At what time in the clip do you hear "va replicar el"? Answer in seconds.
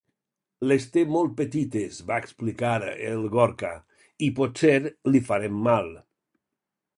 2.07-3.27